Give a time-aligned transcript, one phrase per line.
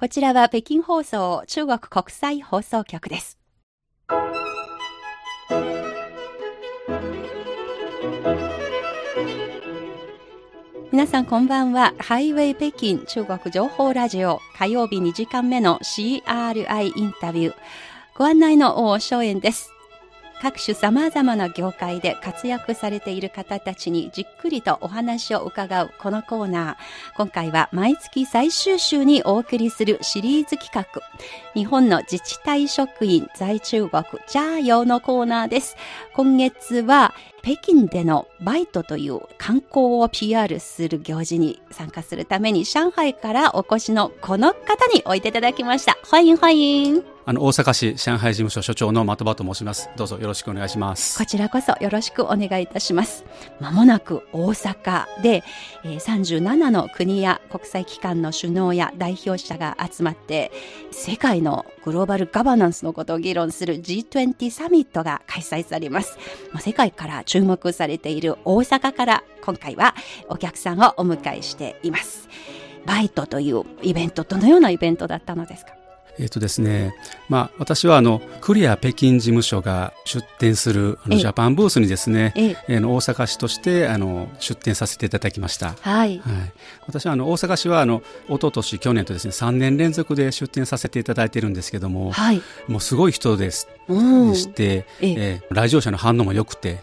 [0.00, 3.36] こちらは北京放送中国国際放送局です。
[10.92, 11.94] 皆さんこんばんは。
[11.98, 17.54] ハイウェイ北京中国情報ラジオ火曜日2時間目の CRI インタビュー。
[18.16, 19.72] ご案内の王正円です。
[20.40, 27.16] 各種様々な業界で活躍されている方たちにじっくりとお話を伺うこのコーナー。
[27.16, 31.02] 今回は毎月最終週にお送りするシリーズ企画。
[31.54, 35.76] 日本の自治体職員在中国ジャーヨーのコーナーです。
[36.14, 45.98] 今月は北京でのバイトという観光を PR する行事に参加するために上海からお越しのこの方においていただきました。
[46.04, 47.17] 欢迎欢迎。
[47.28, 49.90] あの、大阪市上海事務所所長の的場と申します。
[49.96, 51.18] どうぞよろしくお願いします。
[51.18, 53.22] こちらこそよろしくお願いいたします。
[53.60, 55.44] まもなく大阪で、
[55.84, 60.50] えー、37の国や国際機関の首脳や代表者が集まって、
[60.90, 66.16] 世界のグローバルガバナンスのことを議論する G20 サミットが開催されます。
[66.54, 69.94] まあ世界から注目されている大阪から今回は
[70.30, 72.26] お客さんをお迎えしています。
[72.86, 75.77] バイトというイベント、どのようなイベントだったのですか？
[76.18, 76.94] えっ、とですね、
[77.28, 85.74] まあ、私はあの、クリア北京事務所が出展するあのええジャパンブースにですね、えええーの大阪市としてあの出展させていただきました。
[85.80, 86.18] はい。
[86.18, 86.52] はい、
[86.86, 92.42] 私はあの大阪市はあの一昨年去年とですね3年連続で出展させていただいているんですけども、はい。
[92.66, 94.36] もうすごい人です、うんで。
[94.36, 96.80] して、えええー来場者の反応も良くて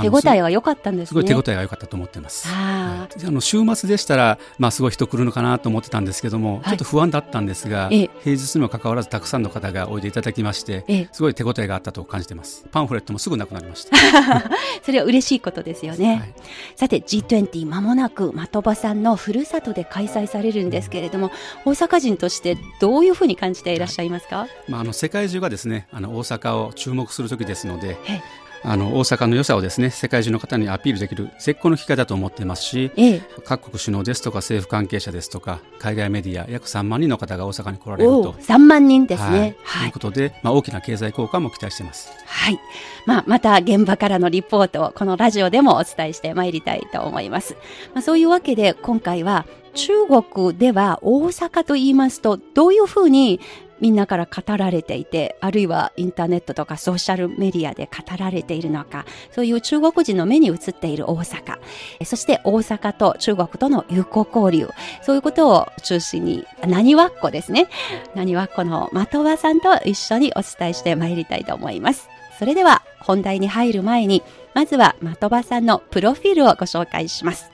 [0.00, 1.08] 手応えが良かったんですね。
[1.08, 2.48] すごい手応えが良かったと思ってます。
[2.48, 12.66] あはいあの週末でしたら、まあ、すごい人来るのかなと思ってたんですけども、はいちょっと不安だったんですが、ええ平日にもかかわらずたくさんの方がおいでいただきまして、ええすごい手応えがあったと感じてます。
[12.70, 13.96] パンフレットもすぐなくなりました。
[14.84, 16.16] それは嬉しいことですよね。
[16.16, 16.34] はい
[16.76, 21.30] さて G20 まもなく的場さんのふるさとで開催されるんですけれども、
[21.64, 33.22] 大阪人としてどういうふうに感じていらっしゃいますか、まあ、あの世界中がですねあの大阪を注目する時ですのでええあの大阪の良さをですね世界中の方にアピールできる絶好の機会だと思っていますしええ。
[33.44, 38.34] 各国首脳ですとか政府関係者ですとか海外メディア約3万人の方が大阪に来られるとおお、。
[38.34, 39.56] 3万人ですね。
[39.62, 39.92] は、はいいという。
[39.92, 42.10] ことで、まあ、大きな経済効果も期待しています。
[42.26, 42.58] はい。
[43.06, 47.54] まあ、また現場からのリポートをこのラジオでもお伝えしてまいりたいと思います。
[47.94, 53.40] まあ、そういうわけで今回は中国では大阪と言いますとどういうふうに
[53.80, 61.58] みんなから語られていて、あるいはインターネットとかソーシャルメディアで語られているのか、そういう中国人の目に映っている大阪、
[62.04, 64.68] そして大阪と中国との友好交流、
[65.02, 67.68] そういうことを中心に、何わっこですね。
[68.14, 72.08] 何わっこの的場さんと一緒にお伝えしてまいりたいと思います。
[72.38, 74.22] それでは本題に入る前に、
[74.54, 77.50] まずは的場さんのプロフィールをご紹介します。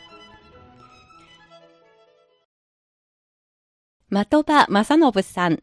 [4.11, 5.61] 的場正信さん、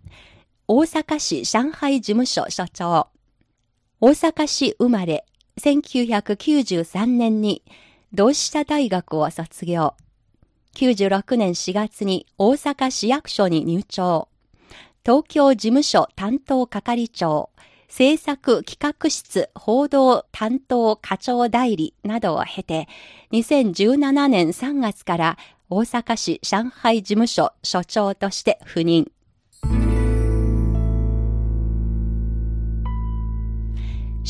[0.74, 3.10] 大阪市上海事務所所長。
[4.00, 5.26] 大阪市生まれ、
[5.60, 7.62] 1993年に
[8.14, 9.96] 同志社大学を卒業。
[10.76, 14.30] 96年4月に大阪市役所に入庁。
[15.06, 17.50] 東京事務所担当係長、
[17.90, 22.88] 制作企画室報道担当課長代理などを経て、
[23.34, 25.38] 2017年3月から
[25.70, 29.12] 大阪市上海事務所所長として赴任。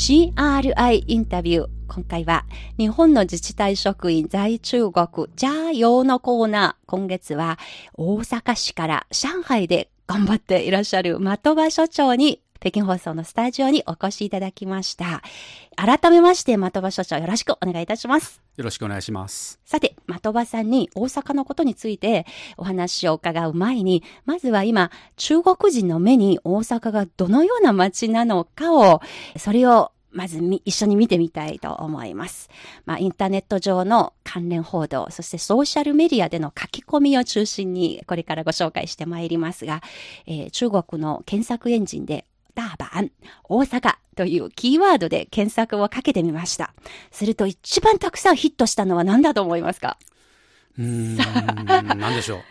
[0.02, 1.68] CRI インタビュー。
[1.88, 2.44] 今回は
[2.80, 6.86] 日本の自治体職員在中国ジャーヨーのコーナー。
[6.88, 7.60] 今月は
[7.94, 15.24] 大阪市から上海で頑張っていらっしゃる的場所長に北京放送のスタジオにお越しいただきました。
[15.76, 18.40] 改めまして的場所長よろしくお願いいたします。
[18.56, 19.60] よろしくお願いします。
[19.66, 22.28] さて、的場さんに大阪のことについて
[22.58, 29.02] お話を伺う前に、まずは今、中国人の目に大阪がどのような街なのかを、
[29.38, 32.50] それをまずみ一緒に見てみたいと思います。
[32.86, 39.82] まあ、インターネット上の関連報道、そしてソーシャルメディアでの書き込みを中心に、これからご紹介してまいりますが、
[40.28, 42.26] えー中国の検索エンジンで、
[42.56, 43.10] 大阪、
[43.44, 46.74] 大阪というキーワードで検索をかけてみました。
[47.12, 49.98] すると一番たくさんヒットしたのは何だと思いますか？
[50.78, 51.16] うーん、
[52.00, 52.42] なんでしょう。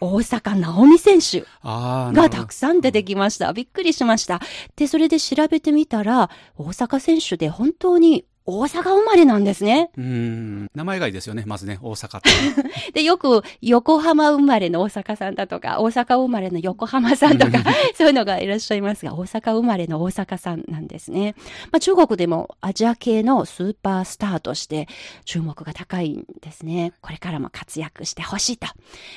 [0.00, 3.52] 大阪直美選手がたくさん出てきました。
[3.52, 4.40] びっくりしました。
[4.76, 9.90] で、それで調べてみたら、大阪選手で本当に大阪生まれなんですね。
[9.98, 10.70] うん。
[10.74, 12.30] 名前がいいですよね、まずね、大阪って。
[12.92, 17.58] で、よく横浜生まれの大阪さんだとか、大阪生まれの横浜さんとか、
[17.94, 21.34] そういうのがいらっしゃいますが、大阪生まれの大阪さんなんですね。
[21.72, 24.88] まあ、中国でもアジア系のスーパースターとして
[25.26, 26.94] 注目が高いんですね。
[27.02, 28.66] これからも活躍してほしいと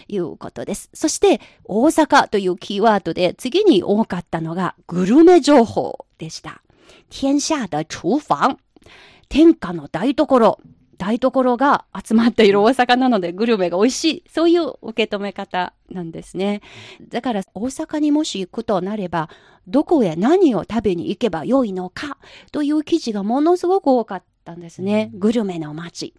[0.10, 0.90] いうことです。
[0.94, 6.62] そして、大阪というキーワードで次に多かったのがグルメ情報でした。
[7.10, 8.58] 天下的厨房。
[9.32, 10.60] 天下の台所。
[10.98, 14.24] 台所が集まっている大阪なのでグルメが美味しい。
[14.30, 16.62] そういう受け止め方なんですね。
[17.10, 19.30] だから大阪にもし行くとなれば、
[19.68, 22.18] どこへ何を食べに行けばよいのか
[22.52, 25.10] という記事がものすごく多かったんですね。
[25.14, 26.14] グルメの街。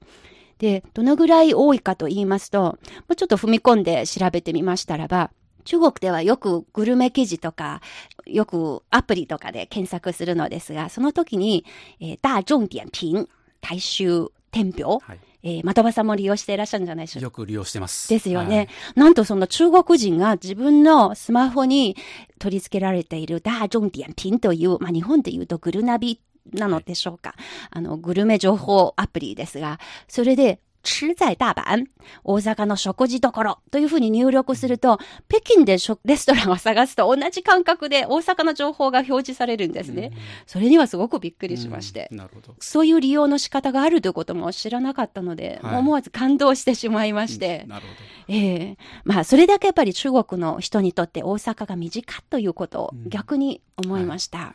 [0.58, 2.78] で、どのぐらい多いかと言いますと、も
[3.10, 5.30] うちょっと踏み込んで調べてみましたらば、
[5.64, 7.80] 中国ではよくグルメ記事とか、
[8.26, 11.64] よくアプリとかで検索するのですが、その時に、
[12.00, 13.28] えー、大众点評、
[13.60, 17.24] 大衆天表、はいえー、的場さんも利用していらっしゃるんじゃないでしょうか。
[17.24, 18.08] よく利用してます。
[18.08, 18.56] ですよね。
[18.56, 21.96] はい、なんとその中国人が自分のスマホに
[22.38, 26.20] 取り付けられている大众点評という、まあ日本で言うとグルナビ
[26.52, 27.30] なのでしょうか。
[27.30, 27.38] はい、
[27.70, 31.86] あの、グルメ情報アプリですが、それで吃在大阪、
[32.24, 34.98] 大阪の食事どころというふうに入力すると、
[35.28, 40.12] 北京でレストランを探すと同じ感覚で大阪の情報が表示されるんですね。
[40.46, 42.08] それにはすごくびっくりしまして。
[42.10, 42.54] なるほど。
[42.58, 47.64] そういう利用の仕方があるということも知らなかったので、はい、思わず感動してしまいまして。
[47.68, 48.00] なるほど。
[48.28, 54.38] ええー、まあ、それだけやっぱり中国の人にとって大阪が身近ということを逆に思いました。
[54.38, 54.54] は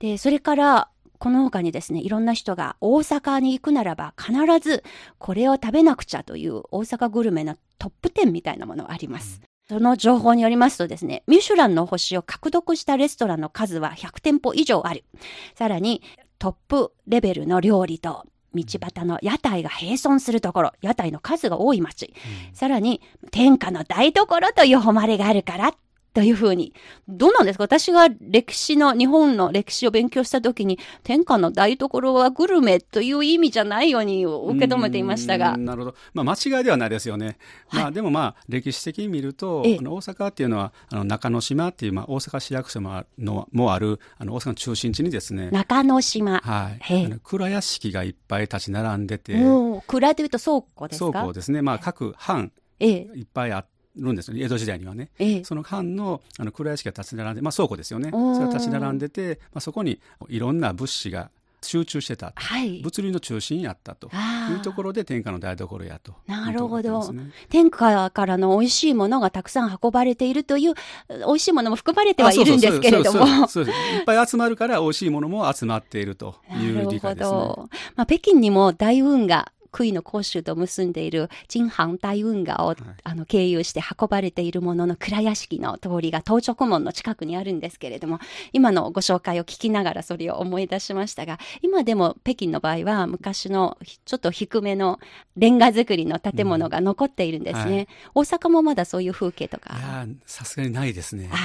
[0.00, 0.88] い、で、それから、
[1.24, 4.84] この他にですね、いろんな人が大阪に行くならば必ず
[5.16, 9.40] これを食べなくちゃという大阪グルメのトップ10みたいなものがあります。
[9.66, 15.04] その情報によりますとですね、ミシュランの星を獲得したレストランの数は100店舗以上ある。
[15.54, 16.02] さらに、
[16.38, 22.12] トップレベルの料理と道端の屋台が並存するところ、屋台の数が多い町。
[22.50, 23.00] うん、さらに、
[23.30, 25.74] 天下の台所という誉れがあるから
[26.14, 26.72] というふうに。
[27.08, 27.64] どうなんですか？
[27.64, 35.56] 私が歴史の、日本の歴史を勉強したときに、天下の台所はグルメという意味じゃないように受け止めていましたが。
[35.56, 35.96] なるほど。
[36.14, 37.36] まあ間違いではないですよね。
[37.66, 45.50] はい、まあでもまあ歴史的に見ると、あの大阪っていうのは、あの中之島っていう、まあ大阪市役所ものもある、あの大阪の中心地にですね。
[45.50, 46.38] 中之島。
[46.38, 47.06] はい。
[47.06, 49.34] あの蔵屋敷がいっぱい立ち並んでて。
[49.88, 51.10] 蔵というと倉庫ですか？
[51.10, 51.60] 倉庫ですね。
[51.60, 58.10] まあ各藩、いっぱいあって、るんですよ、江戸時代にはね、ええ、その藩のあの蔵屋敷が立ち並んで、まあ、倉庫ですよね。
[58.10, 61.30] それが立ち並んでて、まあ、そこにいろんな物資が
[61.64, 64.10] 集中してた、はい、物流の中心やったと。
[64.50, 66.14] いうところで天下の台所やと。
[66.26, 70.74] なるほど、ね、天下からの美味しいものがたくさん運ばれているという
[71.08, 73.24] 美味しいものも含まれてはいるんですけれども。
[73.24, 77.36] いっぱい集まるから美味しいものも集まっているという理解ですね。
[77.96, 88.20] まあ、北京にも大運河杭の甲州と結んでいる京阪大運河を、はい、あの経由して運ばれているものの蔵屋敷の通りが東直門の近くにあるんですけれども、
[88.52, 95.00] 今のご紹介を聞きながらそれを思い出しましたが、今でも北京の場合は昔のちょっと低めの
[95.36, 97.64] レンガ造りの建物が残っているんですね。
[97.64, 99.74] うんはい、大阪もまだそういう風景とか。
[100.26, 101.28] さすがにないですね。
[101.32, 101.36] あ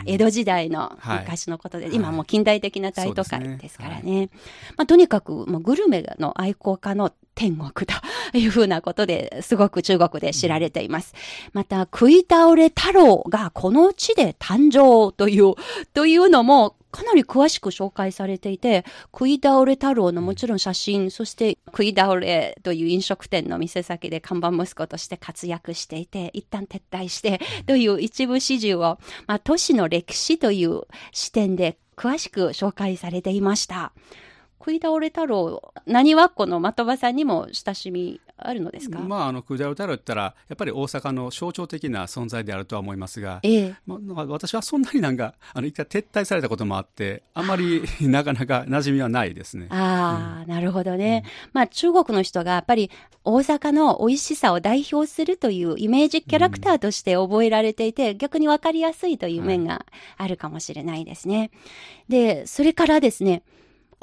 [0.00, 4.02] あ、江戸時代の昔のことで、はい、今もう近代的な大都会ですからね。
[4.02, 4.30] ね
[4.76, 7.94] まあ、とにかく、もうグルメの愛好家の天国と
[8.36, 11.14] いうふうなことですごく中国で知られています。
[11.52, 15.54] また、食い倒れ太郎がこの地で誕生という、
[15.94, 33.92] というのもかなり詳しく紹介されていて、食い倒れ太郎のもちろん写真、そして食い倒れという飲食店の店先で看板息子として活躍していて、一旦撤退してという一部始終を、まあ、都市の歴史という視点で詳しく紹介されていました。
[34.62, 39.00] 食い倒れ太郎、何はこの的場さんにも親しみあるのですか？
[39.00, 49.66] まあ、あの、食い倒れ太郎ったら、やっぱり大阪の象徴的な存在であるとは思いますが、ええまあ、私はそんなになんか、あの、一回撤退されたこともあって、あんまりなかなか馴染みはないですね。
[49.70, 51.24] ああ、うん、なるほどね。
[51.24, 52.88] うん、まあ、中国の人がやっぱり
[53.24, 61.38] 大阪の美味しさを代表するというイメージキャラクターとして覚えられていて、うん、逆にわかりやすいという面があるかもしれないですね。
[61.38, 61.50] はい、
[62.08, 63.42] で、それからですね、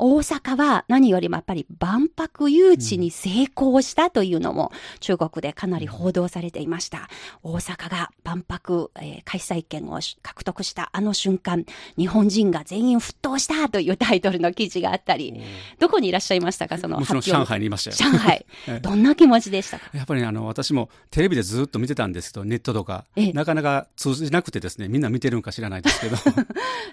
[0.01, 7.09] 大阪は何よりもやっぱり万博誘致に成功したというのも中国でかなり報道されていました。
[7.43, 11.65] 大阪が万博、えー、開催権を獲得したあの瞬間、
[11.97, 15.33] 日本人が全員沸騰したというタイトルの記事があったり、
[15.79, 16.77] どこにいらっしゃいましたか？
[16.77, 18.11] そのもちろん上海にいましたよ。
[18.11, 18.45] 上海。
[18.81, 19.89] どんな気持ちでしたか？
[19.93, 26.15] やっぱりあの、私もテレビでずっと見てたんですけど、ネットとか、なかなか通じなくてですね、みんな見てるんか知らないですけど、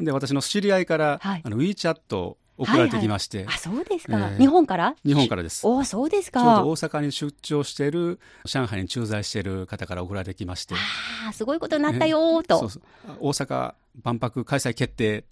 [0.04, 3.38] で、私の知り合いから、はい、あの、WeChat 送られてきまして。
[3.38, 4.94] はいはい、あ、そうですか、えー、日本から？
[5.04, 5.66] 日本からです。
[5.66, 6.40] おそうですか。
[6.40, 10.74] ちょうど大阪に出張している、上海に駐在している方から送られてきまして。
[10.74, 12.82] ああ、すごいことになったよと、そうそう。
[13.20, 15.24] 大阪万博開催決定。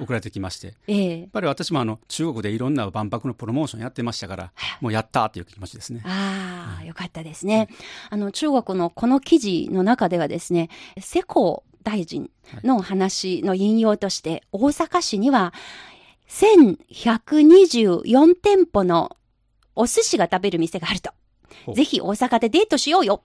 [0.00, 6.02] 送られてきまして、えー、やっぱり私もあの中国でいろんな万博のプロモーションやってましたから、もうやったっていう気持ちですね。
[6.04, 7.68] ああ、よかったですね。
[8.08, 10.68] あの中国のこの記事の中ではですね、
[11.00, 12.30] 世耕大臣
[12.62, 15.52] の話の引用として、大阪市には
[16.28, 19.16] 1124店舗の
[19.74, 21.10] お寿司が食べる店があると。
[21.74, 23.22] ぜひ大阪でデートしようよ。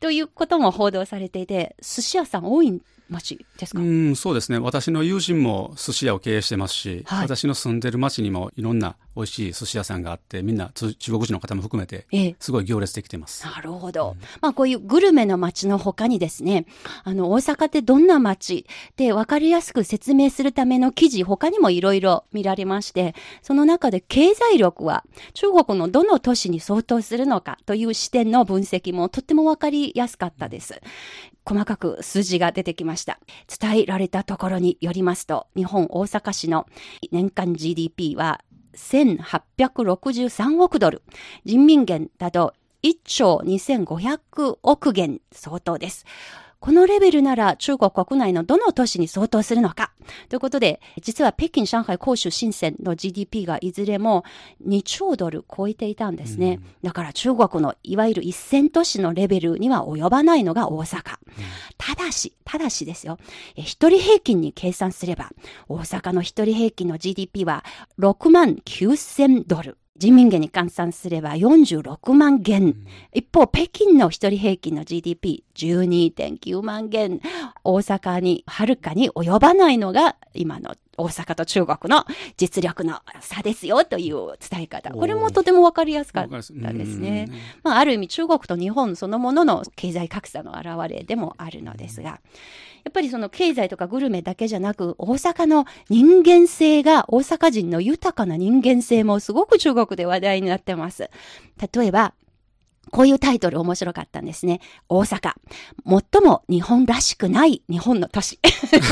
[0.00, 3.80] ということも報道されていて、寿司屋さん多いん町ですか？
[3.80, 4.58] うんそうですね。
[4.58, 12.06] 私の友人も寿司屋を経営してますし、はい、私の住んでる町にもいろんな美味しい寿司屋さんがあってみんな中国人の方も含めて
[12.40, 16.66] すごい行列できてます、ええ、なるほど、うん、まあこういうグルメの街の他にですね
[17.04, 18.66] あの大阪ってどんな街
[18.96, 30.80] で分かりやすく説明するための記事他にもいろいろ見られましてその中で経済力は中国のどの都市に相当するのかという視点の分析もとっても分かりやすかったです。
[31.46, 33.20] 細かく数字が出てきました。
[33.60, 36.66] 伝えられたところによりますと、日本大阪市の
[37.12, 38.40] 年間 GDP は
[38.74, 41.02] 1863億ドル。
[41.44, 46.04] 人民元だと1兆2500億元相当です。
[46.64, 49.92] このレベルなら中国国内のどの都市に相当するのか
[50.30, 54.24] ということで、実は北京、上海、広州、深センの GDP がいずれも
[54.66, 56.60] 2兆ドル超えていたんですね。
[56.82, 61.02] だから中国のいわゆる一線都市のレベルには及ばないのが大阪。
[61.76, 63.18] ただし、ただしですよ。
[63.56, 65.32] 一人平均に計算すれば、
[65.68, 67.62] 大阪の一人平均の GDP は
[67.98, 69.76] 6万9000ドル。
[69.96, 72.74] 人民元に換算すれば46万元。
[73.12, 77.20] 一方、北京の一人平均の GDP12.9 万元。
[77.62, 82.04] 大阪にはるかに及ばないのが今の大阪と中国の
[82.36, 84.90] 実力の差ですよという伝え方。
[84.90, 86.50] これもとてもわかりやすかったです
[86.98, 87.28] ね。
[87.62, 92.20] まあ、ある意味中国と日本そのものの経済格差の表れでもあるのですが、
[92.84, 101.08] やっぱりその経済とかグルメだけじゃなく、大阪の人間性が、大阪人の豊かな人間性もすごく中国で話題になってます。
[101.74, 102.12] 例えば、
[102.94, 104.60] こういうタイトル面白かったんですね。
[104.88, 105.32] 大阪。
[105.84, 108.38] 最も日本らしくない日本の都市。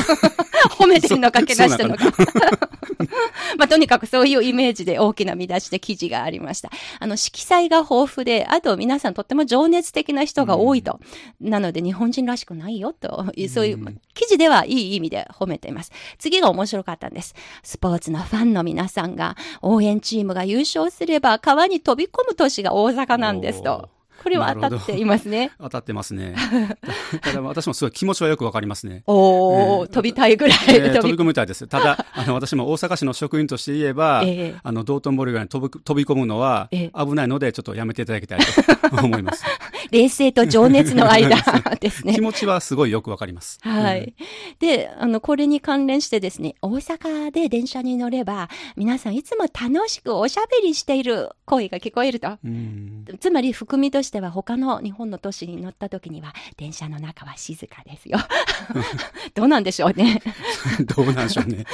[0.77, 2.05] 褒めてんのかけ出してんのか。
[3.57, 6.69] まあ、とにかくそういうイメージで大きな見出しで記事がありました。
[6.99, 10.99] あの、色彩が豊富で、あと皆さんとっても情熱的な人が多いと。
[11.41, 15.93] うん、なので日本人らしくないよと、そういう、記事ではいい意味で褒めています。
[16.17, 17.35] 次が面白かったんです。
[17.63, 23.92] スポーツのファンの皆さんが、応援チームが優勝すれば川に飛び込む都市が大阪なんですと。
[24.23, 25.51] これは当たっていますね。
[25.59, 26.35] 当たってますね。
[27.21, 29.03] ただ私もすごい気持ちはよくわかりますね。
[29.05, 31.67] おお、えー、飛びたいぐらい、えー、飛び込みたいです。
[31.67, 39.43] ただ、 あの、私も大阪市の職員として言えば、えー、あの、道頓堀ぐらいに飛び飛び込むのは危ないので、ちょっとやめていただきたいと思います。
[39.91, 41.37] 冷静と情熱の間
[41.79, 42.13] ですね。
[42.13, 43.59] 気持ちはすごいよくわかります。
[43.61, 44.13] はい、
[44.59, 52.37] で、あの、これに関連してですね、大阪で電車に乗れば、皆さんいつも楽しくおしゃべりしている声が聞こえると。
[53.19, 58.19] つまり含みとしては他の日本の都市に乗った時には電車の中は静かですよ。
[59.35, 60.21] どうなんでしょうね。
[60.95, 61.65] どうなんでしょうね。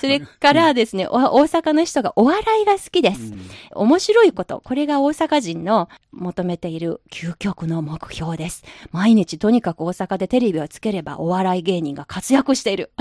[0.00, 3.32] それからですね、大阪の人がお笑いが好きです。
[3.72, 8.64] 面白いこと、これが大阪人の求めている究極の目標です。
[8.92, 12.92] 毎日とにかく大阪でテレビをつければお笑い芸人が活躍している。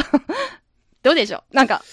[1.04, 1.56] どうでしょう？
[1.56, 1.84] なんか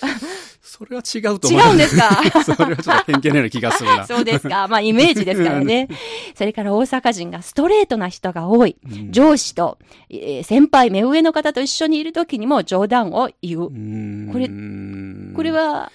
[0.62, 1.60] それは違うと思う。
[1.60, 2.08] 違うんですか？
[2.42, 4.06] それはちょっと偏見のような気がするな。
[4.06, 4.66] そうですか。
[4.68, 5.88] まあ、イメージですからね。
[6.34, 8.76] それから大阪人がストレートな人が多い。
[8.84, 9.78] うん、上司と、
[10.08, 13.64] えー、先輩、目上の方と一緒にいるときにも冗談を言う。
[13.66, 14.48] うこれ、
[15.36, 15.92] これは、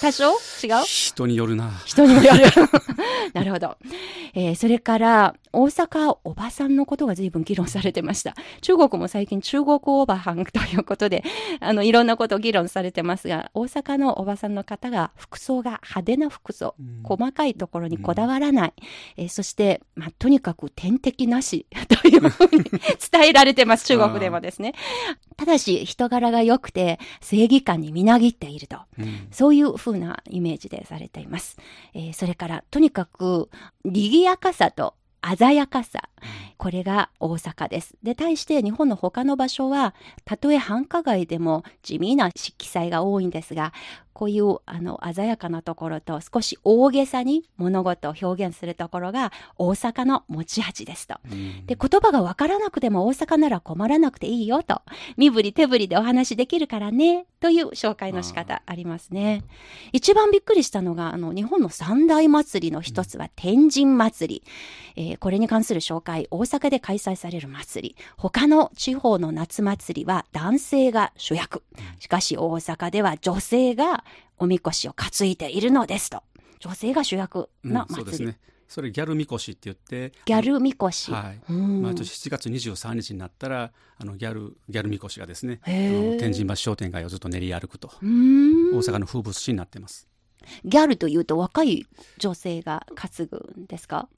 [0.00, 0.32] 多少？
[0.62, 0.84] 違う？
[0.86, 1.70] 人によるな。
[1.84, 2.44] 人にもよる。
[3.34, 3.76] なるほど。
[4.34, 8.36] えー、それから、大阪おばさんのことが随分議論されてました。
[8.60, 11.24] 中国も最近中国おばはんということで、
[11.60, 18.74] あの、いろんなことを議論されてますが、大阪のおばさんの方が服装が派手な服装、うん、細かいところにこだわらない、
[19.18, 22.64] うん、えー、そして、まあ、とにかく天敵なし というふうに
[23.10, 24.74] 伝えられてます、中国でもですね。
[25.36, 31.56] ただし、人柄が良くて、正義感にみなぎっていると、うん、そういうふ風なイメージでされています。
[31.94, 33.50] えー、それから、とにかく、
[33.84, 34.94] 賑やかさと
[35.36, 36.09] 鮮やかさ、
[36.56, 37.96] これが大阪です。
[38.02, 43.72] で、対して日本の他の場所は、たとえ繁華街でも地味な色彩が多いんですが、
[44.12, 51.14] こういうあの鮮やかなところと少し大げさに物事を表現するところが大阪の持ち味ですと。
[51.66, 54.82] で、言葉がわからなくても大阪なら困らなくていいよと。
[55.16, 57.24] 身振り手振りでお話できるからね。
[57.40, 59.42] という紹介の仕方ありますね。
[59.92, 64.42] 一番びっくりしたのが、あの、日本の三大祭りの一つは天神祭り。
[64.96, 67.96] えー、これに関する紹介、大阪で開催される祭り。
[68.16, 71.62] 他の地方の夏祭りは男性が主役。
[71.98, 74.04] しかし大阪では女性が
[74.38, 76.22] おみこしを担いでいるのですと。
[76.58, 78.00] 女性が主役な祭り。
[78.02, 78.38] うん、そうですね。
[78.68, 90.06] それギャルみこしって言ってギャルみこし、はい、毎年7月23日になったらあのギャルギャルみこしがですね天神橋商店街をずっと練り歩くと大阪の風物詩になってます
[90.64, 91.84] ギャルというと若い
[92.18, 94.08] 女性が担ぐんですか？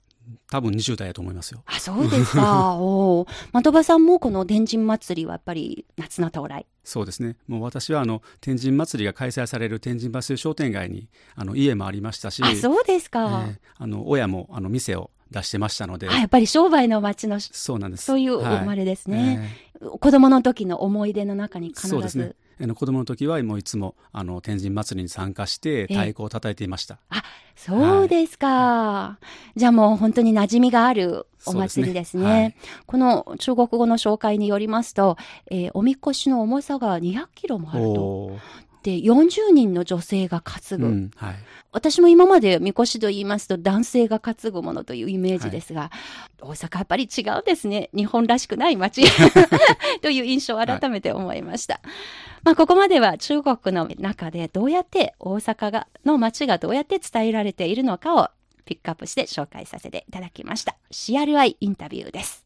[0.51, 1.63] 多分20代やと思いますよ。
[1.67, 2.77] あ、そうですか。
[2.81, 6.67] お的場さんもこの天神祭りはやっぱり夏の到来。
[6.85, 7.37] そうですね。
[7.47, 13.45] もう私はあの天神祭りが開催される天神橋商店街にあの家もありましたし、あ、そうですか。
[13.49, 18.05] えー、あの親もあの店を出してましたので、やっぱり商売の街のそうなんです。
[18.05, 19.17] そういう生まれですね。
[19.19, 19.49] はい
[19.83, 21.89] えー、子供の時の思い出の中に必ず。
[21.89, 22.33] そうですね。
[22.61, 26.99] あの子供の時はもういつもあの天神祭りに参加して太鼓を叩いていました。
[27.09, 27.25] あ、
[27.57, 29.19] そうですか、は
[29.57, 29.59] い。
[29.59, 32.23] じゃあもう本当に馴染みがあるお祭りですね。
[32.23, 35.17] すねはい、この中国語の紹介によりますと、
[35.51, 38.39] えー、おみこしの重さが200キロもあると。
[38.83, 40.87] で、40人の女性が担ぐ。
[40.87, 41.35] うんはい、
[41.73, 45.91] 私も今までみこしと言いますと男性が担ぐものというイメージですが、はい、
[46.43, 47.89] 大阪やっぱり違うですね。
[47.95, 49.05] 日本らしくない街
[50.03, 51.75] という印象を改めて思いました。
[51.75, 51.83] はい、
[52.45, 58.29] まあ、ここまでは中国の中でどうやって大阪がの街がどうやって伝えられているのかを
[58.65, 60.77] ピックアップして紹介させていただきました。
[60.91, 62.42] CRI インタビューです。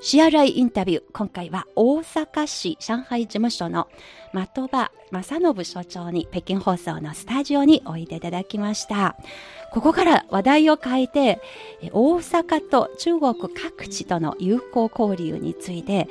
[0.00, 1.02] CRI インタビュー。
[1.12, 3.88] 今回は大阪市上海事務所の
[4.32, 9.16] 的場正信所長に北京放送のスタジオにおいでいただきました。
[9.72, 11.40] ここから話題を変えて、
[11.90, 16.08] 大阪と中国各地との友好交流について、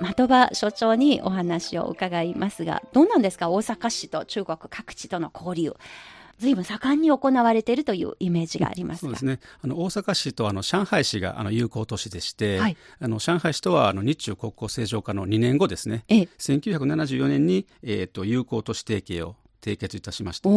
[0.00, 5.76] 的場所長にお話を伺いますが、どうなんですか大阪市と中国各地との交流。
[6.38, 9.40] ずいぶん盛んに行われているというイメージがありますそうですね。
[9.62, 16.04] あの大阪市とあの上海市があの友好都市でして、はい、あの上海市とはあの日中国交正常化の2年後ですね。
[16.08, 20.48] ええ、1974年にえっ、ー、と友好都市提携を締結いたしました。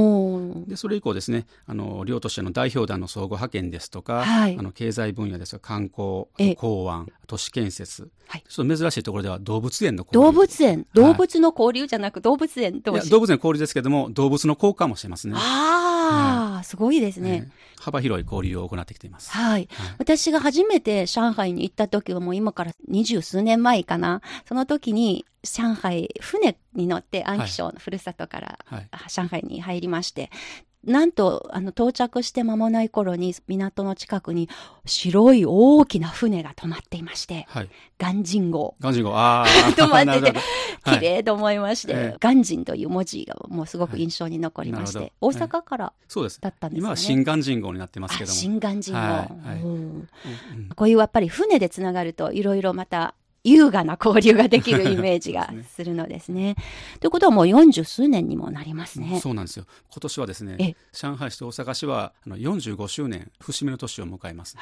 [0.67, 10.85] でそれ以降ですねあの両都市の代表団の相互派遣ですとか、はい、あの経済分野ですとか観光港湾都市建設、はい、ちょっと珍しいところでは動物園の動物園。
[10.93, 15.33] 動物の交流じゃなく動物園動物園交流ですけども動物の交換もしてますね。
[15.35, 15.41] ああ、
[16.11, 24.21] はい、すごいですね、えー、幅広い交流を行ってきています、はい、私が初めて上海に行った時はもう今から二十数年前かな。
[24.47, 28.59] その時に上海、船に乗って安徽省のふるさとから、
[29.07, 30.29] 上海に入りまして、
[30.83, 34.49] なんと、あの、到着して間もない頃に、港の近くに
[34.85, 38.75] 白い大きな船が止まっていまして、はい、ガンジン号。
[38.79, 39.45] ガンジン号、ああ。
[39.77, 40.39] 止まってて、
[40.83, 46.41] 綺麗と思いまして、はい、ガンジンという文字がもうすごく印象に残りまして、はい、大阪からそうです。
[46.41, 46.79] だったんですね。
[46.79, 48.35] 今は新ガンジン号になってますけども。
[48.35, 50.15] 新ガンジン号。
[50.75, 53.13] こういうやっぱり船でつながると、いろいろまた
[53.43, 56.55] 優雅な交流ができるイメージがするのですね。
[56.99, 59.19] ということはもう四十数年にもなりますね。
[59.19, 59.65] そうなんですよ。
[59.89, 64.55] 今年はですね、上海市と大阪市はあの45周年、節目の年を迎えます。
[64.55, 64.61] で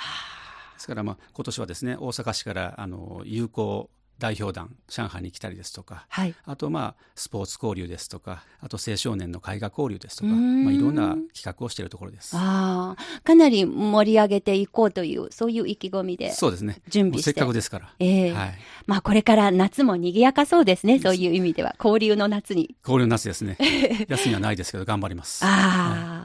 [0.78, 12.34] すからまあ今年はですね、大阪市からあの友好代表団上海に来たりですとか、はい、あとまあスポーツ交流ですとかあと青少年の絵画交流ですとか、まあ、いろんな企画をしているところです。
[12.36, 16.82] あかなり盛り上げていこうというそういう意気込みでそうですね。
[16.90, 17.32] 準備して。
[17.32, 21.00] せっかくですから、えーはい、まあこれから夏も賑やかそうですね。
[21.00, 21.76] そういう意味では。
[21.80, 22.76] 交流の夏に。
[22.84, 23.58] 交流の夏ですね。
[24.10, 25.46] 休みはないですけど頑張ります。
[25.46, 25.52] ああ、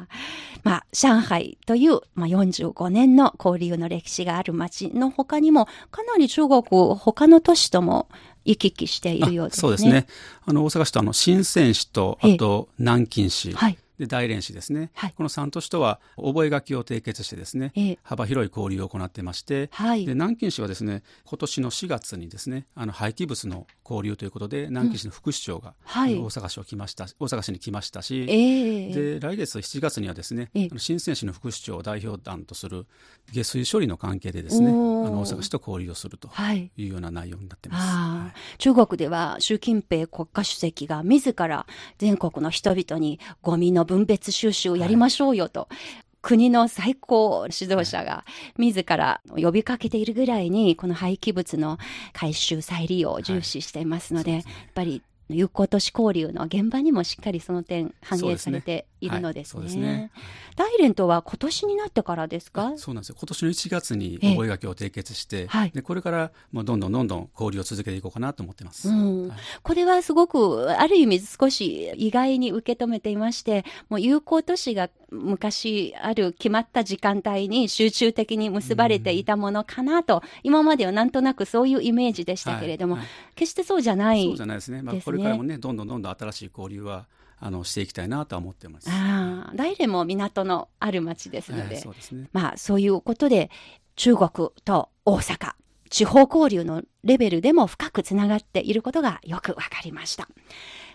[0.00, 6.62] はいまあ、上海という、まあ、45年の交流の歴史がある街の他にも、かなり中国、
[6.96, 8.08] 他の都市とも
[8.44, 9.60] 行き来しているようですね。
[9.60, 10.06] そうですね。
[10.44, 32.86] あの、大阪市とあの、深セン市と、あと、南京市、はい、で大連市ですね、はい、この3都市とは覚書を締結してですね、えー、幅広い交流を行ってまして、はい、で南京市はですね今年の4月にですねあの廃棄物の交流ということで南京市の副市長が、大阪市を来ました大阪市に来ましたし、えー、で来月7月にはですね、えー、新鮮市の副市長を代表団とする
[33.32, 36.70] 下水処理の関係でですねあの大阪市と交流をするとい。
[36.78, 41.66] うような内容になってます、はい、中国では習近平国家主席が自ら
[41.98, 48.24] 全国の人々にゴミの分別収集をやりましょうよと、はい国の最高指導者が
[48.56, 51.78] 自ら呼びかけているぐらいに、この廃棄物の
[52.14, 54.42] 回収再利用を重視していますので、はい。
[54.42, 59.64] でね、やっぱり有効都市交流の現場にもしっかりその点反映されているのですね。
[59.64, 60.10] はい、ね。
[60.56, 62.72] 大連とは今年になってからですか？
[62.76, 63.16] そうなんですよ。
[63.18, 68.88] 今年の1月に覚書を締結して、はい、でこれからもうどんどんどんどん交流を続けていこうかなと思ってます。
[68.88, 69.28] うん。
[69.28, 82.98] はい、これはすごくある意味少し意外に受け止めていまして、もう有効都市が昔ある決まった時間帯に集中的に結ばれていたものかなと、今まではなんとなくそういうイメージでしたけれども、
[83.34, 84.82] 決してそうじゃない、そうじゃないですね。
[84.82, 87.06] まあ、これからもね、どんどんどんどん新しい交流は
[87.38, 88.88] あのしていきたいなとは思ってます。
[88.90, 92.28] ああ、大連も港のある町ですので、そうですね。
[92.32, 93.50] まあそういうことで
[93.96, 94.28] 中国
[94.64, 95.52] と大阪
[95.90, 100.28] 地方交流のレベルでも深くつながっていることがよくわかりました。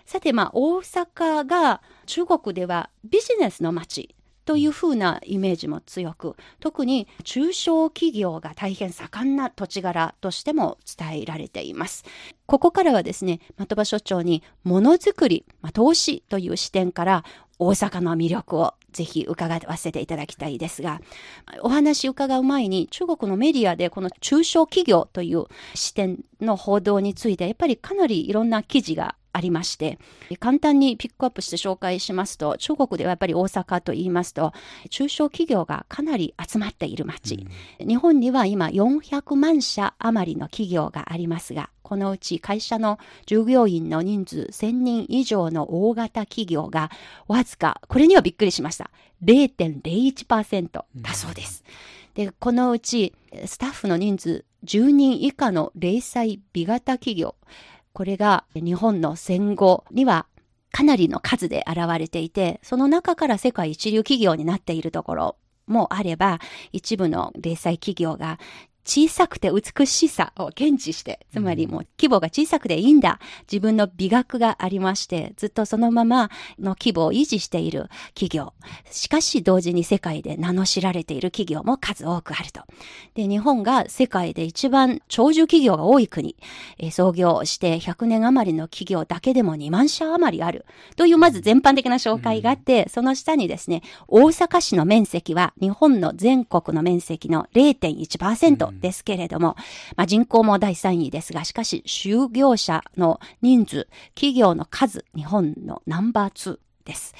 [0.04, 4.14] さて、まあ、大阪が中国ではビジネスの街
[4.50, 12.04] というふうなイメージも強く、特に中小企業が大変盛んな土地柄としても伝えられています。
[12.46, 17.24] ここからはですね、的場所長にものづくり、ま、投資という視点から
[17.60, 21.00] 大阪の魅力をぜひ伺わせていただきたいですが、
[21.62, 25.44] お話伺う前に中国のメディアでこの中小企業という
[25.76, 29.98] 視点の報道についてやっぱりかなりいろんな記事がありまして、
[30.38, 34.52] 簡単にピックアップして紹介しますと、中国ではやっぱり大阪と言いますと、
[34.88, 37.46] 中小企業がかなり集まっている街。
[37.80, 46.90] うん、日本には今400万社余りの企業がありますが、このうち会社の従業員の人数1000人以上の大型企業が
[47.26, 48.90] わずか、これにはびっくりしました。
[49.24, 51.64] 0.01%だそうです。
[52.14, 53.14] で、このうち
[53.44, 57.34] スタッフの人数10人以下の零細美型企業、
[57.92, 60.26] これが日本の戦後には
[60.72, 66.38] かなりの数で現れていて、その中から世界一流企業になっているところもあれば、
[66.72, 68.38] 一部の零細企業が
[68.84, 73.20] 小さくて美しさを検知して、つまりもう規模が小さくていいんだ。
[73.50, 78.52] 自分の美学がありまして、ずっとそのままの規模を維持している企業。
[78.90, 82.62] しかし同時に世界で名の知られている企業も数多くあると。
[83.14, 86.36] で、日本が世界で一番長寿企業が多い国、
[86.78, 90.64] え創業して100年余りの企業だけでも2万社余りある。
[90.96, 99.56] というまず全般的な紹介があって、その下にですね、大阪市の面積は日本の全国の面積の0.1%、ですけれども、
[99.96, 107.14] まあ、人口も第3位ですが、しかし就業者の人数、企業の数、日本のナンバー2です。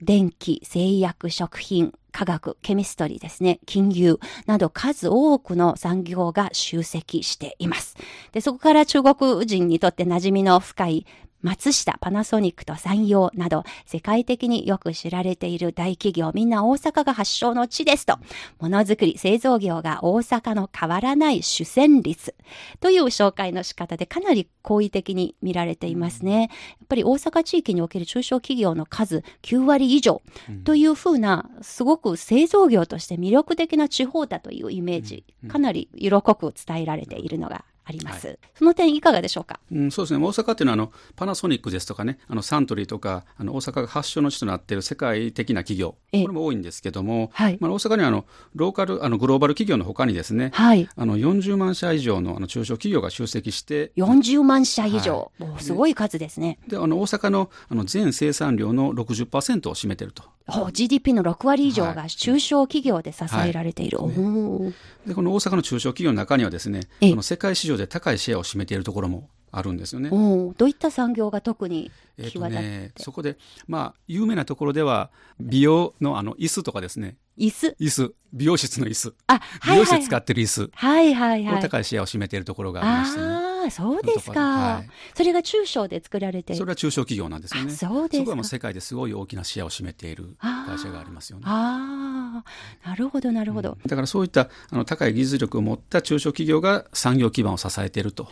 [0.00, 7.96] 電気、製薬、食品、科学、ケミストリーですね、金融など数多くの産業が集積しています。
[8.32, 11.06] で、そこから中国人にとって馴染みの深い
[11.42, 18.18] 松下、パナソニックと産業など世界的によく知られている大企業みんな大阪が発祥の地ですと、
[18.58, 22.34] ものづくり製造業が大阪の変わらない主戦率
[22.80, 26.40] という紹介の仕方でかなり好意的に見られていますね。
[26.40, 26.46] や
[26.84, 30.22] っぱり大阪地域における中小企業の数9割以上。
[30.64, 40.24] というふうな、すごく製造業として魅力的な地方だというイメージ、かなり色濃く伝えられているのがあります、はい、その点いかがでしょうか、うん、そうですね。
[40.24, 45.90] 大阪っていうのはあのパナソニックですとかねあのサントリーとかあの大阪が発祥の地となっている世界的な企業。
[45.90, 56.58] これも多いんですけども、はい、まあ、大阪にはあのローカルあのグローバル企業のほかにですね、はい、あの40万社以上のあの中小企業が集積して40万社以上、はい、すごい数ですね。
[56.68, 60.24] であの大阪のあの全生産量の60%を占めてると
[60.72, 64.08] GDP の6割以上が中小企業で支えられている、はい。
[64.08, 64.74] はい
[65.06, 70.10] でこの大阪の中小企業の中にはですねこの世界市場で高いシェアを占めているところもあるんですよね。
[70.10, 75.10] どういった産業が特にえーとね、そこで、まあ、有名なところでは
[75.40, 77.74] 美容のあの椅子とかですね椅子？
[77.80, 78.14] 椅子。
[78.32, 79.14] 美容室の椅子。
[79.26, 80.70] あ、はいはい、美容室で使ってる椅子。
[80.74, 81.62] はいはいはい。
[81.62, 83.26] 高いシェアを占めているところがありましてね。
[83.26, 86.54] ああそうですか、はい、それが中小で作られて。
[86.54, 87.72] それは中小企業なんですよね。
[87.72, 91.44] そうですそこはもう世界ですごい大きなシェアを占めている会社がありますよね。
[91.46, 92.42] あ
[92.84, 98.28] あなるほどなるほど、うん、だからそういったあの高い技術力を持った中小企業が産業基盤を支えていると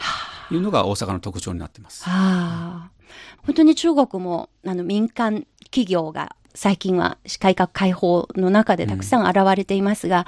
[0.51, 2.05] いうのが大阪の特徴になってます。
[2.05, 2.91] はあ、
[3.45, 10.27] 本当に中国もあの民間企業が最近は改革開放の中でたくさん現れていますが、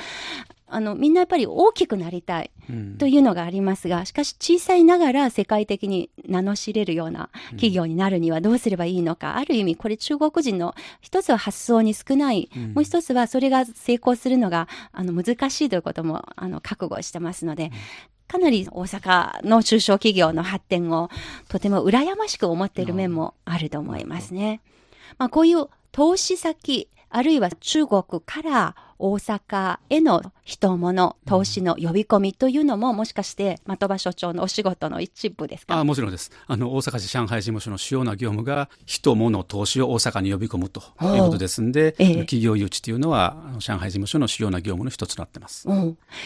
[0.68, 2.50] うん、あの、みんなやっぱり大きくなりたい
[2.98, 17.72] というのがありますが、しかし小さいながら世界的に名の知れるような企業になるにはどうすればいいのか、うん、ある意味これ中国人の一つは発想に少ない、うん、もう一つはそれが成功するのがあの難しいということもあの覚悟してますので、
[18.30, 21.10] かなり大阪の中小企業の発展を
[21.48, 24.60] とても羨ましく思っている面もあると思いますね。
[25.18, 35.74] まあ、こういう投資先、あるいは中国から大阪への人物、投資の呼び込みというのも、もしかして、的場所長のお仕事の一部ですか？
[35.76, 36.30] あもちろんです。
[36.46, 45.66] あの、大阪市上海事務所の主要な業務が、人物、投資を大阪に呼び込むということですんで、ええ、企業誘致というのは、上海事務所の主要な業務の一つとなってます。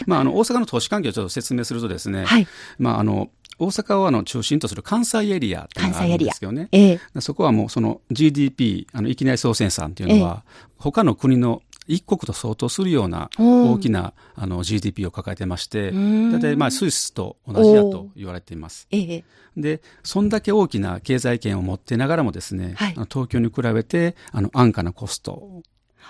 [0.05, 2.47] まあ、あの、大阪の投資環境をちょっと説明するとですね、はい、
[2.77, 6.67] まあ、あの、大阪をあの中心とする関西エリアっていうのがあるんですよね。
[6.71, 10.43] ええ、そこはもうその GDP、あのいきなり総生産っていうのは、
[10.77, 18.87] 他の国の一国と相当するような大きなあの GDP を抱えてまして、大体まあスイスと同じだと言われています。
[18.91, 19.23] ええ、
[19.55, 25.61] で、そんだけ大きな経済圏を持ってながらもですね、はい、東京に比べてあの安価なコスト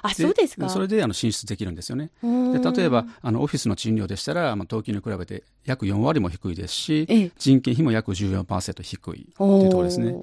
[0.02, 2.10] あ、そうですかそれであの進出できるんですよね。
[2.22, 10.16] で例えば、あの、オフィスの賃料でしたら、まあ、東京に比べて約4割も低いですし、人件費も約14%低いというところですね。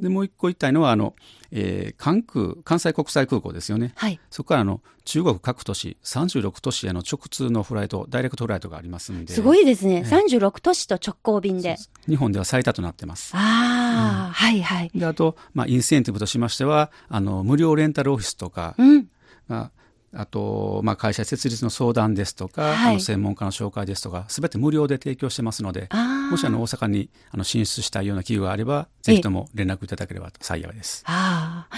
[0.00, 1.14] で、もう一個言いたいのは、あの、
[1.56, 3.92] えー、関空、関西国際空港ですよね。
[3.94, 4.18] はい。
[4.30, 9.32] そこからあの、中国各都市、36都市への直通のフライト、ダイレクトフライトがありますんで。
[9.32, 10.02] すごいですね。
[10.04, 11.76] えー、36都市と直行便で。
[12.08, 13.32] 日本では最多となってます。
[13.34, 14.90] ああ、うん、はいはい。
[14.94, 19.04] で、あと、まあ、インセンティブとしましては、あの、無料レンタルオフィスとか、うん、ま
[19.48, 19.70] あ、
[20.16, 25.88] あと、まあ、会社設立の相談ですとか、はい、あの専門家の紹介ですとか、すべて無料で提供してますので、
[26.30, 31.02] もしあの大阪にあの進出したいような企業があれば、ぜひとも連絡いただければ幸いです。
[31.06, 31.68] あ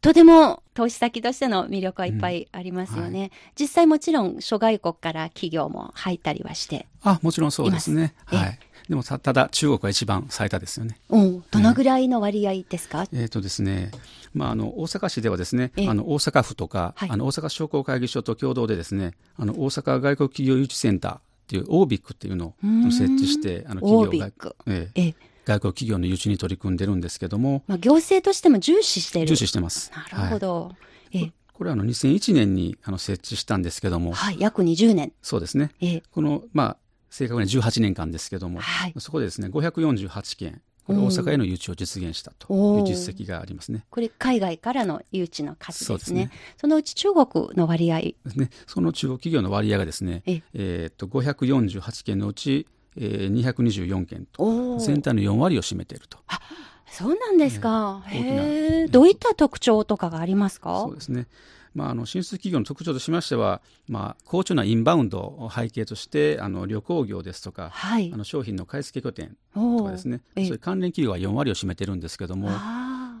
[0.00, 3.08] とても投資先としての魅力はいっぱいありますよね。
[3.08, 8.14] うんはい、実際もちろん諸外国から企業も入ったりはしてあ、もちろんそうですね。
[8.24, 8.58] はい。
[8.88, 10.98] でもただ中国は一番最多ですよね。
[11.08, 11.44] うん。
[11.50, 13.90] どのぐらいの割合ですか、えっ、ー、とですね、
[14.34, 22.54] まあ、あの、大阪市ではですね、あの、大阪府とか、はい、あの、大阪商工会議所と共同でですね、あの、大阪外国企業誘致センターっていう、オービックっていうのを
[22.90, 25.14] 設置して、あの、企業が、えええ
[25.44, 27.64] 外国企業の誘致に取り組んでるんですけども。
[27.66, 29.90] まあ、行政としても重視してる重視してます。
[30.12, 30.64] なるほど。
[30.66, 30.70] は
[31.10, 34.12] い、えこれはあの2001年にあの設置したんですけども。
[34.12, 35.12] はい、約20年。
[35.20, 35.70] そうですね。
[35.80, 36.76] えこの、まあ、
[37.12, 43.84] 正確に18年間ですけども、はい、そこでですね、548件、これ大阪への誘致を実現したという実績がありますね。
[43.90, 45.86] これ海外からの誘致の数ですね。
[45.86, 46.30] そうですね。
[46.56, 48.48] そのうち中国の割合ですね。
[48.66, 56.18] その中国企業の割合がですね、ええー、っと、548件のうち、えー、224件と、全体の4割を占めていると。
[56.28, 56.40] あ
[56.86, 58.02] そうなんですか。
[58.06, 58.86] へえ。
[58.86, 60.80] どういった特徴とかがありますか？
[60.80, 61.26] そうですね。
[61.74, 70.20] まあ、あの進出企業の特徴としましては、まあ、好調なインバウンドを背景としてあの旅行業ですとか、はい、あの商品の買い付け拠点とかですね。
[70.36, 72.50] そういう関連企業は4割を占めてるんですけども。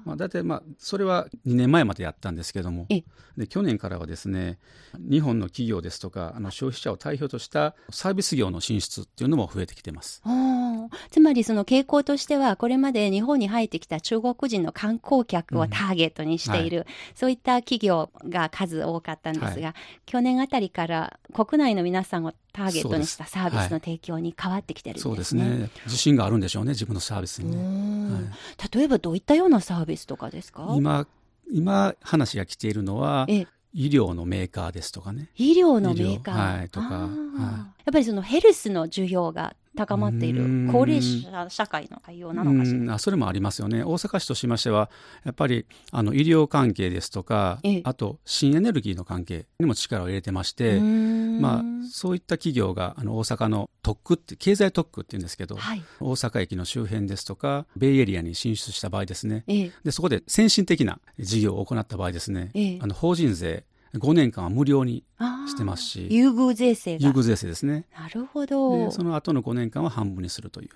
[0.04, 2.86] まあ、大体まあそれは2年前までやったんですけども
[3.36, 4.58] で去年からはですね
[4.98, 10.22] 日本の企業ですとかあの消費者を対象としたサービス業の進出っていうのも増えてきてます。
[11.10, 19.74] つまりその傾向としてはこれまで日本に入ってきた中国人の観光客をターゲットにしている、うんはい、そういった企業が数多かったんですが、はい、
[20.06, 25.10] 去年あたりから国内の皆さんをターゲットにしたサービスの提供に変わってきてるんですね。
[25.10, 25.70] そうですね。
[25.86, 27.56] 自信があるんでしょうね、自分のサービスに。
[27.56, 28.14] ね。
[28.14, 30.74] はい、例えばどういったようなサービスとかですか？
[30.76, 31.06] 今、
[31.50, 33.26] 今話が来ているのは、
[33.74, 35.30] 医療のメーカーですとかね。
[35.36, 36.58] 医療のメーカー。
[36.58, 36.86] はい、とか。
[36.88, 42.98] はい、やっぱりそのヘルスの需要が高まっている高齢者社会の対応なのかしら？
[42.98, 43.82] それもありますよね。
[43.84, 44.90] 大阪市としましては
[45.24, 50.80] やっぱりあの医療関係ですとかあと新エネルギーの関係にも力を入れてまして
[51.32, 59.44] まあ、そういった企業があの大阪の特区って経済特区っていうんですけど、はい、大阪駅の周辺ですとかベイエリアに進出した場合ですね、
[59.82, 65.04] でそこで先進的な事業を行った場合ですね、あの法人税5年間は無料に
[65.46, 66.08] してますし。
[66.10, 67.86] 優遇税制優遇税制ですね。
[67.94, 68.90] なるほど。
[68.90, 70.70] その後の5年間は半分にするという。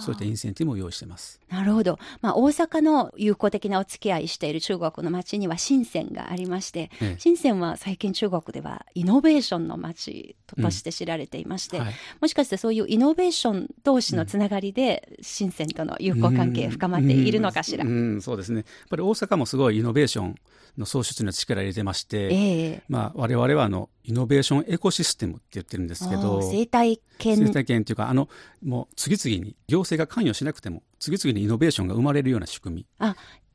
[0.00, 1.40] そういったインセンティブを用意してます。
[1.48, 1.98] なるほど。
[2.20, 11.84] まあ、大阪の友好的なお付き合いしている中国の街には深センがありまして、ええ、深センは最近中国ではイノベーションの街として知られていまして、うん。
[11.84, 17.84] はい、もしかしてそういうイノベーション同士のつながりで、深センとの友好関係深まっているのかしら。
[17.84, 18.58] うん、そうですね。
[18.58, 20.34] やっぱり大阪もすごいイノベーション
[20.78, 28.28] の創出には力入れてまして、ええ、まあ、我々はあのイノベーションエコシステムって言ってるんですけど生態系生態系っていうかあの
[28.62, 32.86] もう次々に行政が関与しなくても次々にイノベーションが生まれるような仕組み。
[32.98, 33.14] あ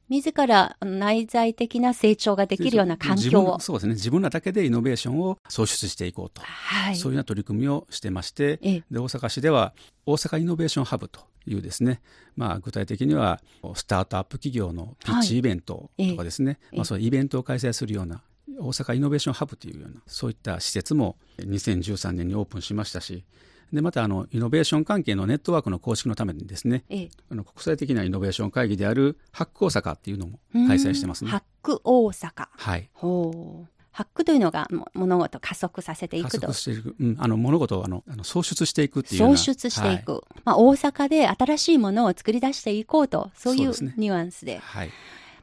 [0.10, 3.60] 自ら内在的な成長ができるような環境を。
[3.60, 3.93] そうですね。
[3.93, 6.41] 自分らだけでイノベーションを創出していこうと。
[6.41, 9.74] はい、そういうような取り組みをしてまして、で、大阪市では
[10.06, 12.02] 大阪イノベーションハブというですね、
[12.36, 13.41] まあ、具体的には
[13.76, 18.22] スタートアップ企業のピッチイベントとかですね、はい、まあ、そういうイベントを開催するような
[18.60, 23.24] 大阪イノベーションハブというようなそういった施設も2013年にオープンしましたし
[23.73, 31.32] でまたあのイノベーション関係のネットワークの構築のためにですね、ええ、あの国際的なイノベーション会議であるハック大阪っていうのも開催してますね。
[31.32, 32.47] ハック大阪。
[32.58, 32.89] はい。
[32.93, 33.79] ほう。
[33.91, 36.47] ハックというのが物事を加速させていくと。
[36.47, 36.95] 加速していく。
[36.99, 40.13] うん、あの物事をあのあの創出していくっていう創出していく。
[40.13, 44.53] はい、まあ大阪で新しいものを作り出していこうと、そういうニュアンスで。
[44.53, 44.89] ではい。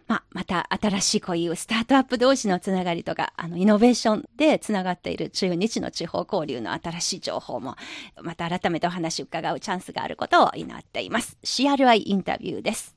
[0.07, 7.77] まあ、また新しいこういうスタートアップ同士のつながりとか、あの、イノベーションでつながっている中日の地方交流の新しい情報も、
[8.23, 11.37] また改めてお話を伺うチャンスがあることを祈っています。
[11.43, 12.97] CRI インタビューです。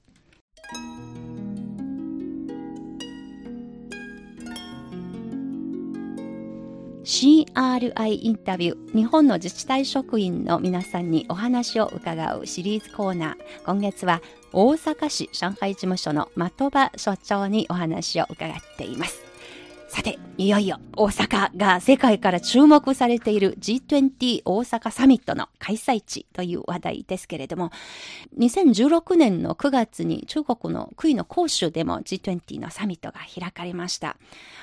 [7.09, 13.35] CRI インタビュー日本の自治体職員の皆さんにお話を伺うシリーズコーナー。
[13.65, 14.21] 今月は
[14.53, 19.28] 大阪市上海事務所の的場所長にお話を伺っています。
[19.89, 27.71] さて、いよいよ大阪が世界から注目されている G20 大阪サミットの開催地という話題ですけれども、
[28.37, 34.17] 2016年の9月に中国の杭の杭州でも G20 のサミットが開かれました。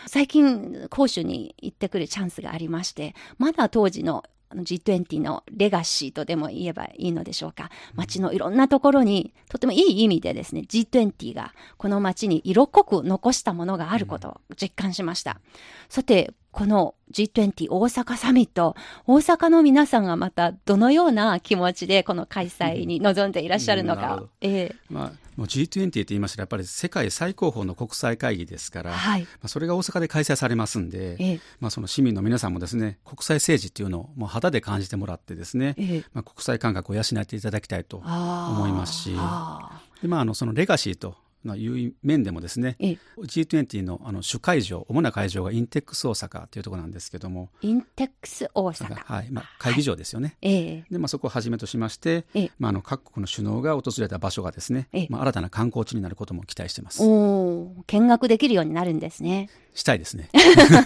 [0.07, 4.23] 最近、杭州に行ってくるチャンスがありまして、まだ当時の
[4.63, 7.71] G20 のレガシーとでも言えばいいのでしょうか。
[7.95, 15.41] 街のいろんなところに、とてもいい意味でですね、G20 がこの街に色濃く残したものがあることを実感しました。
[15.89, 18.75] さて、この G20 大阪サミット、
[19.07, 24.25] 大阪の皆さんがまたどのような気持ちでこの開催に臨んでいらっしゃるのか。
[24.41, 48.95] ええまあ、もう G20 って言いましたらやっぱり世界最高峰の国際会議ですから、はい、まあ、それが大阪で開催されますんで、ええ、まあ、その市民の皆さんもですね国際政治っていうのをもう肌で感じてもらってですね、え、まあ、国際感覚を養っていただきたいと思いますしで、まあ、あのそのレガシーとのいう面でもですね、G20 のあの主会場、主な会場がインテックス大阪というところなんですけども、インテックス大阪。
[48.95, 49.31] はい。
[49.31, 50.37] まあ、会議場ですよね。
[50.43, 52.25] はい、で、まあ、そこをはじめとしまして、
[52.59, 57.03] まあ、あの、各国の首脳が訪れた場所がですね、まあ、新たな観光地になることも期待しています。
[57.03, 59.51] お見学できるようになるんですね。
[59.75, 60.31] したいですね。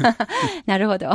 [0.67, 1.09] なるほど。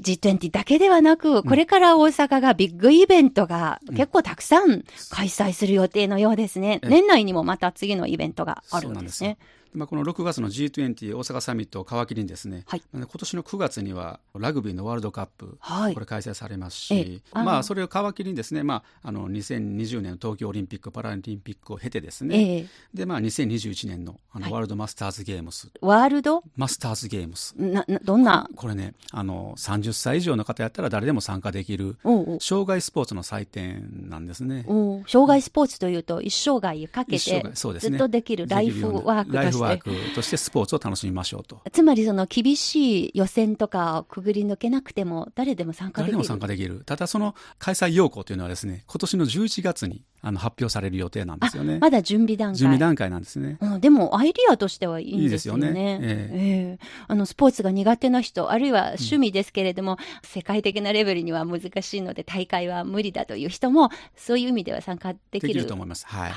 [0.00, 6.80] G20 だけではなく、これから大阪がビッグイベントが結構たくさん開催する予定のようですね。
[6.82, 9.38] 年内にもまた次のイベントがあるんですね。
[9.74, 26.42] まあ、この6月の G20 大阪サミットを皮切りにですね、はい、今年の9月にはラグビーのワールドカップ、はい、これ開催されますし、あまあ、それを皮切りにですね、まあ、あの2020年の東京オリンピック・パラリンピックを経てですね、えでまあ、2021年のあのワールドマスターズゲームス、ワールド？
[26.56, 27.54] マスターズゲームス。
[27.56, 28.48] ななどんな？
[28.54, 31.96] これねあの30歳以上の方やったら誰でも参加できる
[32.40, 34.64] 障害スポーツの祭典なんですね。
[35.06, 37.42] 障害スポーツというと一生涯かけて
[37.78, 41.60] ずっとできるライフワークとフワークとしてスポーツを楽しみましょうと。
[41.72, 46.12] つまりその厳しい予選とかをくぐり抜けなくても誰でも参加できる。
[46.12, 46.82] 誰でも参加できる。
[46.84, 51.78] ただその開催要項というのはですね、今年の11月にあの発表される予定なんですよね。
[51.78, 52.56] まだ準備段階。
[52.56, 53.58] 準備段階なんですね。
[53.60, 55.68] うん、でもアイディアとしてはいいんですよね。
[55.68, 55.98] いいですよね。
[56.02, 56.38] えー、
[56.72, 65.48] えー、あのスポーツが苦手な人、あるいは趣味ですけれども、うん、世界的なレベルには難しいので大会は無理だという人も、そういう意味では参加できる。
[65.48, 66.06] できると思います。
[66.06, 66.32] はい。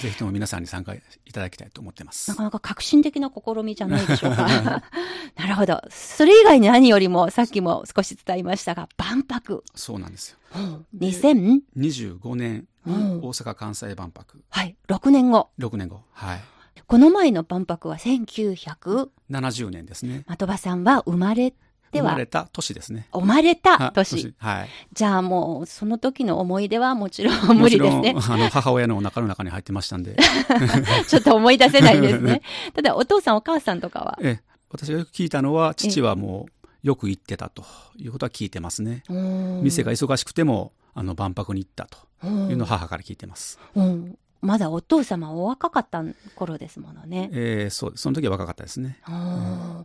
[0.00, 1.02] ぜひとも皆さんに参加い
[1.32, 2.30] ただきたいと思ってます。
[2.30, 4.48] なかなか革新的な試みじゃないでしょうか。
[5.36, 5.82] なるほど。
[5.90, 9.64] それ以外に何よりも、さっきも少し伝えましたが、万博。
[9.74, 10.38] そうなんですよ。
[10.98, 14.42] 2025年大阪・関西万博。
[14.50, 14.76] はい。
[14.88, 15.50] 6年後。
[15.58, 16.00] 6年後。
[16.12, 16.40] はい。
[16.86, 20.24] この前の万博は1970年ですね。
[20.28, 21.54] 的場さんは生まれ
[22.00, 23.08] 生まれた年ですね。
[23.12, 24.34] 生まれた年。
[24.38, 24.68] はい。
[24.92, 28.14] じゃあもう、その時の思い出はもちろん無理ですね。
[28.28, 30.16] あの、母親のお腹の中に入ってましたんで。
[31.06, 32.42] ちょっと思い出せないですね。
[32.74, 34.18] ただ、お父さんお母さんとかは？
[34.22, 37.64] ええ、私がよく聞いたのは、父はもう、よく行ってたと
[37.96, 39.02] いうことは聞いてますね。
[39.62, 43.58] 店が忙しくても、あの、万博に行ったというのを母から聞いてます。
[43.74, 46.02] うんまだお父様お若かった
[46.34, 47.30] 頃ですものね。
[47.32, 48.98] ええー、そう、その時は若かったですね。
[49.08, 49.84] うん、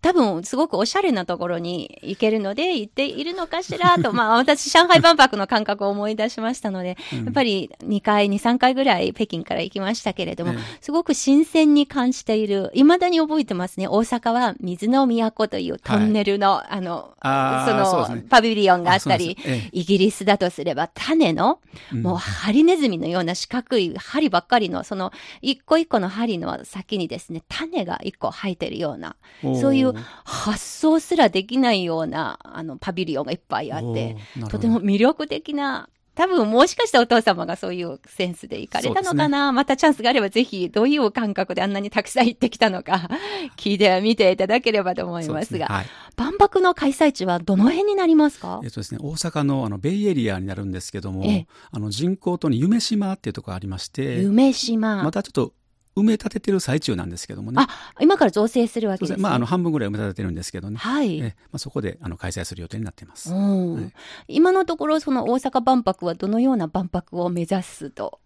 [0.00, 13.86] 多分、すごくおしゃれなところに行けるので、行っているのかしらと、 まあ、私、上海万博の感覚を思い出しましたので、うん、やっぱり2回、2、3回ぐらい北京から行きましたけれども、えー、すごく新鮮に感じている、未だに覚えてますね。
[13.86, 21.58] 大阪は水の都というトンネルの、はい、あの、あその、ね、パビリオンがあったり、えー、イギリスだとすれば種の、
[21.92, 29.16] もうハリネズミのような四角い針ばっかりの、その一個一個の針の先にですね、種が一個生えてるような、
[29.60, 29.92] そういう
[30.24, 34.16] 発想すらできないような、あの、パビリオンがいっぱいあって、
[34.48, 35.88] とても魅力的な
[36.20, 43.08] 多分もしかしたらお父様がそういうセンスで行かれたのかな、ね、またチャンスがあればぜひどういう感覚であんなにたくさん行ってきたのか
[43.56, 45.74] 聞いてみていただければと思いますが、ね。
[45.74, 48.60] はい、万博の開催地はどの辺になりますか？
[48.62, 51.24] えっとですね、大阪のあのベイエリアになるんですけども、
[51.70, 55.02] あの人工島に夢島っていうところありまして、夢島。
[55.02, 55.54] またちょっと
[56.00, 57.60] 埋め立ててる最中なんですけどもね。
[57.60, 57.68] あ、
[58.00, 59.22] 今から造成するわけですね。
[59.22, 60.76] まあ、あの、半分ぐらい埋め立ててるんですけどね。
[60.76, 61.20] はい。
[61.20, 63.32] えまあ、そこで、あの、開催する予定になっています。
[63.32, 63.80] は
[64.28, 68.20] い、今のところ、その大阪万博はどのような万博を目指すと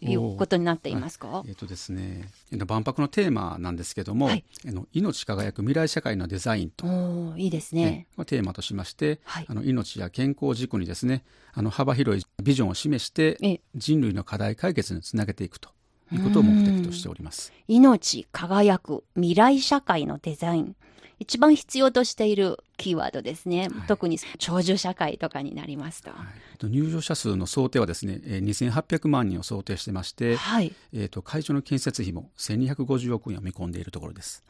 [0.00, 2.28] いうことになっていますか、えっ、ー、とですね、
[2.66, 7.34] 万博のテーマなんですけども、はい、の命輝く未来社会のデザインと。
[7.36, 8.06] いいですね。
[8.16, 15.70] ねテーマとしまして、はい、あの、命や健康を軸にですね、あの、幅広いビジョンを示して、人類の課題解決につなげていくと。
[16.12, 17.52] いうことを目的としております。
[17.66, 20.76] 命輝く未来社会のデザイン。
[21.20, 23.62] 一番必要としているキーワードですね。
[23.62, 26.10] はい、特に長寿社会とかになりますと。
[26.10, 26.16] は
[26.62, 34.44] い、入場者数の想定はですね、2800万人を想定してまして、はい、えっ、と、会場の建設費も1250億円を見込んでいるところです。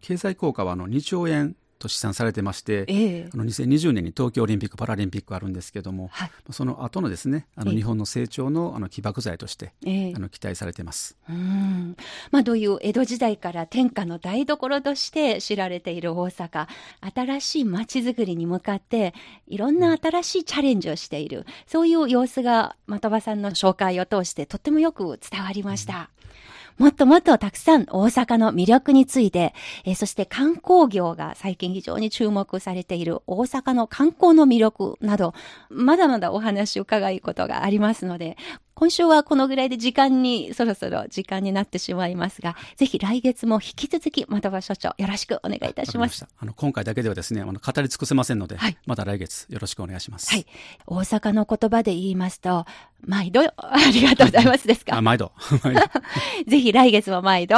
[0.00, 11.16] 経済効果はあの2兆円と試算されてまして、えー、あの2020年に東京オリンピック・パラリンピックあるんですけども、はい、その後のですねあの日本の成長のあの起爆剤として、えー、あの期待されてます。
[11.28, 11.96] うん。
[12.30, 16.66] まあ、どういう江戸時代から天下の台所として知られている大阪
[17.14, 19.14] 新しい街づくりに向かって
[19.46, 26.10] いろんな新しいチャレンジをしている、うん、そういう様子が的場さんの紹介を通してとってもよく伝わりました。
[26.20, 26.45] うん
[26.78, 29.54] もっともっとたくさん大阪の魅力について、
[29.84, 35.34] えー、そして観光業が最近非常に注目されている大阪の観光の魅力など、
[35.70, 38.36] まだまだお話を伺うことがありますので、
[38.78, 46.26] 今週はこのぐらいで時間に、そろそろ時間になってしまいますが、ぜひ来月も引き続き、的場所長、よろしくお願いいたします。
[46.38, 50.30] あの、今回だけではですね、あの、語り尽くせませんので、はい、また来月よろしくお願いします。
[50.30, 50.44] はい。
[50.86, 52.66] 大阪の言葉で言いますと、
[53.06, 54.96] 毎度、 ありがとうございますですか？
[54.96, 55.32] あ、毎度。
[56.46, 57.56] ぜひ来月も毎度。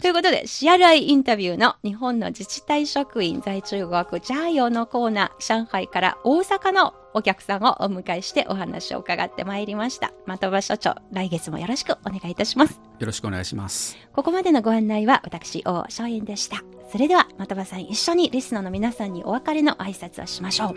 [0.00, 10.12] ということで、CRI インタビューの日本の自治体職員在中国ジャーヨのコーナー、上海から大阪のお客さんをお迎えしてお話を伺ってまいりました。
[10.26, 12.80] 的場所長、来月もよろしくお願いいたします。
[12.98, 13.96] よろしくお願いします。
[14.12, 16.62] ここまでのご案内は私、大正円でした。
[16.90, 20.74] それでは、的場さん一緒にリスナーの皆さんにお別れの挨拶をしましょう。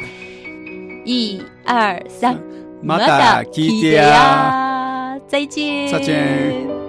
[1.05, 2.66] 一、二、三。
[2.81, 5.19] また聞いてや。
[5.27, 5.89] 再见。
[5.89, 6.86] 再见。